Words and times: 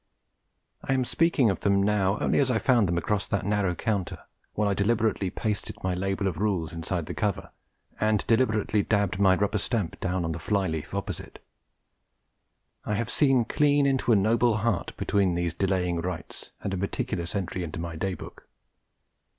I 0.83 0.93
am 0.93 1.05
speaking 1.05 1.51
of 1.51 1.59
them 1.59 1.83
now 1.83 2.17
only 2.17 2.39
as 2.39 2.49
I 2.49 2.57
found 2.57 2.87
them 2.87 2.97
across 2.97 3.27
that 3.27 3.45
narrow 3.45 3.75
counter, 3.75 4.17
while 4.53 4.67
I 4.67 4.73
deliberately 4.73 5.29
pasted 5.29 5.77
my 5.83 5.93
label 5.93 6.27
of 6.27 6.37
rules 6.37 6.73
inside 6.73 7.05
the 7.05 7.13
cover, 7.13 7.51
and 7.99 8.25
deliberately 8.25 8.81
dabbed 8.81 9.19
my 9.19 9.35
rubber 9.35 9.59
stamp 9.59 9.99
down 9.99 10.25
on 10.25 10.31
the 10.31 10.39
fly 10.39 10.65
leaf 10.67 10.95
opposite. 10.95 11.37
I 12.83 12.95
have 12.95 13.11
seen 13.11 13.45
clean 13.45 13.85
into 13.85 14.11
a 14.11 14.15
noble 14.15 14.57
heart 14.57 14.97
between 14.97 15.35
these 15.35 15.53
delaying 15.53 15.97
rites 16.01 16.49
and 16.63 16.73
a 16.73 16.77
meticulous 16.77 17.35
entry 17.35 17.61
in 17.61 17.71
my 17.77 17.95
day 17.95 18.15
book. 18.15 18.47